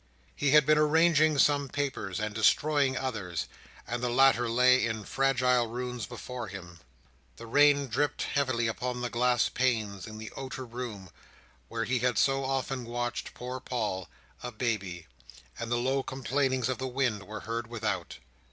[0.35, 3.45] He had been arranging some papers, and destroying others,
[3.85, 6.79] and the latter lay in fragile ruins before him.
[7.35, 11.11] The rain dripped heavily upon the glass panes in the outer room,
[11.67, 14.09] where he had so often watched poor Paul,
[14.41, 15.05] a baby;
[15.59, 18.17] and the low complainings of the wind were heard without.